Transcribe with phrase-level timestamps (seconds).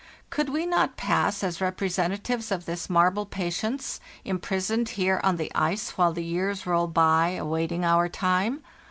[0.31, 5.51] Could we not pass as repre sentatives of this marble Patience, imprisoned here on the
[5.53, 8.63] ice while the years roll by, awaiting our time?